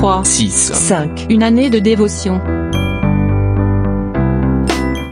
3, 0.00 0.24
6. 0.24 0.72
5. 0.72 1.26
Une 1.28 1.42
année 1.42 1.68
de 1.68 1.78
dévotion. 1.78 2.40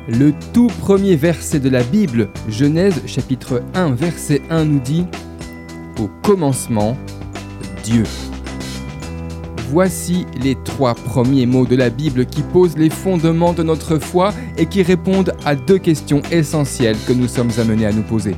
Le 0.08 0.32
tout 0.54 0.68
premier 0.80 1.14
verset 1.14 1.60
de 1.60 1.68
la 1.68 1.82
Bible, 1.82 2.30
Genèse 2.48 3.02
chapitre 3.04 3.62
1 3.74 3.90
verset 3.90 4.40
1 4.48 4.64
nous 4.64 4.78
dit 4.78 5.04
Au 6.00 6.08
commencement, 6.22 6.96
Dieu. 7.84 8.04
Voici 9.68 10.24
les 10.42 10.54
trois 10.64 10.94
premiers 10.94 11.44
mots 11.44 11.66
de 11.66 11.76
la 11.76 11.90
Bible 11.90 12.24
qui 12.24 12.40
posent 12.40 12.78
les 12.78 12.88
fondements 12.88 13.52
de 13.52 13.62
notre 13.62 13.98
foi 13.98 14.32
et 14.56 14.64
qui 14.64 14.82
répondent 14.82 15.34
à 15.44 15.54
deux 15.54 15.76
questions 15.76 16.22
essentielles 16.30 16.96
que 17.06 17.12
nous 17.12 17.28
sommes 17.28 17.50
amenés 17.58 17.84
à 17.84 17.92
nous 17.92 18.04
poser. 18.04 18.36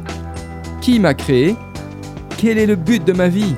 Qui 0.80 0.98
m'a 0.98 1.14
créé? 1.14 1.54
Quel 2.38 2.58
est 2.58 2.66
le 2.66 2.74
but 2.74 3.04
de 3.04 3.12
ma 3.12 3.28
vie? 3.28 3.54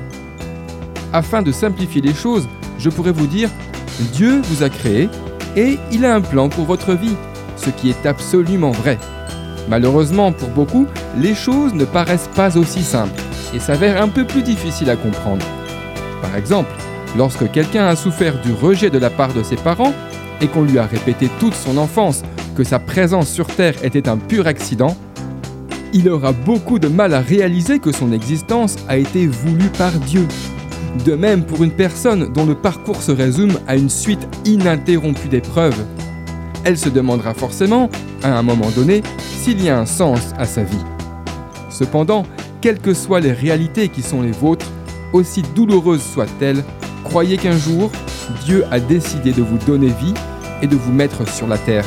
Afin 1.11 1.41
de 1.41 1.51
simplifier 1.51 2.01
les 2.01 2.13
choses, 2.13 2.47
je 2.83 2.89
pourrais 2.89 3.11
vous 3.11 3.27
dire 3.27 3.49
Dieu 4.11 4.41
vous 4.43 4.63
a 4.63 4.69
créé 4.69 5.09
et 5.55 5.77
il 5.91 6.05
a 6.05 6.15
un 6.15 6.21
plan 6.21 6.49
pour 6.49 6.65
votre 6.65 6.93
vie, 6.93 7.15
ce 7.55 7.69
qui 7.69 7.89
est 7.89 8.05
absolument 8.05 8.71
vrai. 8.71 8.97
Malheureusement 9.69 10.33
pour 10.33 10.49
beaucoup, 10.49 10.87
les 11.17 11.33
choses 11.33 11.73
ne 11.73 11.85
paraissent 11.85 12.29
pas 12.35 12.57
aussi 12.57 12.83
simples 12.83 13.21
et 13.53 13.59
s'avèrent 13.59 14.01
un 14.01 14.09
peu 14.09 14.25
plus 14.25 14.43
difficiles 14.43 14.89
à 14.89 14.97
comprendre. 14.97 15.45
Par 16.21 16.35
exemple, 16.35 16.71
lorsque 17.17 17.49
quelqu'un 17.51 17.87
a 17.87 17.95
souffert 17.95 18.41
du 18.41 18.51
rejet 18.51 18.89
de 18.89 18.97
la 18.97 19.09
part 19.09 19.33
de 19.33 19.43
ses 19.43 19.55
parents 19.55 19.93
et 20.41 20.47
qu'on 20.47 20.63
lui 20.63 20.79
a 20.79 20.85
répété 20.85 21.29
toute 21.39 21.55
son 21.55 21.77
enfance 21.77 22.23
que 22.57 22.65
sa 22.65 22.79
présence 22.79 23.29
sur 23.29 23.47
Terre 23.47 23.75
était 23.83 24.09
un 24.09 24.17
pur 24.17 24.45
accident, 24.47 24.97
il 25.93 26.09
aura 26.09 26.33
beaucoup 26.33 26.79
de 26.79 26.87
mal 26.87 27.13
à 27.13 27.21
réaliser 27.21 27.79
que 27.79 27.91
son 27.91 28.11
existence 28.11 28.75
a 28.89 28.97
été 28.97 29.27
voulue 29.27 29.69
par 29.77 29.91
Dieu. 29.91 30.27
De 31.05 31.15
même 31.15 31.43
pour 31.43 31.63
une 31.63 31.71
personne 31.71 32.31
dont 32.31 32.45
le 32.45 32.55
parcours 32.55 33.01
se 33.01 33.11
résume 33.11 33.57
à 33.67 33.75
une 33.75 33.89
suite 33.89 34.27
ininterrompue 34.45 35.27
d'épreuves. 35.27 35.83
Elle 36.63 36.77
se 36.77 36.89
demandera 36.89 37.33
forcément, 37.33 37.89
à 38.21 38.37
un 38.37 38.43
moment 38.43 38.69
donné, 38.75 39.01
s'il 39.19 39.61
y 39.61 39.69
a 39.69 39.77
un 39.77 39.85
sens 39.85 40.19
à 40.37 40.45
sa 40.45 40.63
vie. 40.63 40.85
Cependant, 41.69 42.23
quelles 42.61 42.79
que 42.79 42.93
soient 42.93 43.19
les 43.19 43.33
réalités 43.33 43.89
qui 43.89 44.01
sont 44.01 44.21
les 44.21 44.31
vôtres, 44.31 44.67
aussi 45.11 45.41
douloureuses 45.55 46.03
soient-elles, 46.03 46.63
croyez 47.03 47.37
qu'un 47.37 47.57
jour, 47.57 47.91
Dieu 48.45 48.63
a 48.71 48.79
décidé 48.79 49.31
de 49.31 49.41
vous 49.41 49.57
donner 49.65 49.87
vie 49.87 50.13
et 50.61 50.67
de 50.67 50.75
vous 50.75 50.93
mettre 50.93 51.27
sur 51.27 51.47
la 51.47 51.57
terre. 51.57 51.85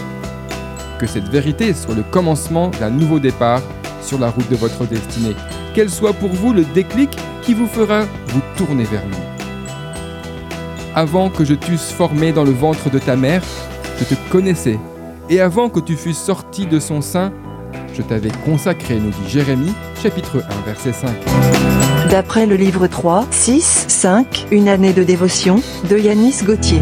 Que 0.98 1.06
cette 1.06 1.28
vérité 1.28 1.72
soit 1.72 1.94
le 1.94 2.02
commencement 2.02 2.70
d'un 2.80 2.90
nouveau 2.90 3.18
départ 3.18 3.62
sur 4.02 4.18
la 4.18 4.30
route 4.30 4.50
de 4.50 4.56
votre 4.56 4.86
destinée. 4.86 5.34
Qu'elle 5.76 5.90
soit 5.90 6.14
pour 6.14 6.30
vous 6.30 6.54
le 6.54 6.64
déclic 6.64 7.10
qui 7.42 7.52
vous 7.52 7.66
fera 7.66 8.04
vous 8.28 8.40
tourner 8.56 8.84
vers 8.84 9.04
lui. 9.04 9.16
Avant 10.94 11.28
que 11.28 11.44
je 11.44 11.52
t'eusse 11.52 11.92
formé 11.92 12.32
dans 12.32 12.44
le 12.44 12.50
ventre 12.50 12.88
de 12.88 12.98
ta 12.98 13.14
mère, 13.14 13.42
je 13.98 14.04
te 14.04 14.14
connaissais, 14.30 14.78
et 15.28 15.38
avant 15.38 15.68
que 15.68 15.80
tu 15.80 15.94
fusses 15.94 16.16
sorti 16.16 16.64
de 16.64 16.80
son 16.80 17.02
sein, 17.02 17.30
je 17.92 18.00
t'avais 18.00 18.32
consacré, 18.46 18.94
nous 18.94 19.10
dit 19.10 19.28
Jérémie, 19.28 19.74
chapitre 20.02 20.42
1, 20.48 20.64
verset 20.64 20.94
5. 20.94 21.10
D'après 22.10 22.46
le 22.46 22.56
livre 22.56 22.86
3, 22.86 23.26
6, 23.30 23.84
5, 23.88 24.46
Une 24.50 24.70
année 24.70 24.94
de 24.94 25.02
dévotion, 25.02 25.60
de 25.90 25.98
Yanis 25.98 26.38
Gauthier. 26.42 26.80